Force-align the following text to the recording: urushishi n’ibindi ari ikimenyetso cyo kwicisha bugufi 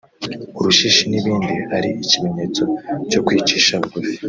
urushishi 0.59 1.01
n’ibindi 1.11 1.55
ari 1.75 1.89
ikimenyetso 2.03 2.63
cyo 3.09 3.19
kwicisha 3.25 3.73
bugufi 3.81 4.15